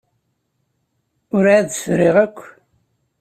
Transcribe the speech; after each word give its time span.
Ur 1.35 1.45
εad 1.55 1.67
tt-friɣ 1.69 2.15
akk. 2.25 2.39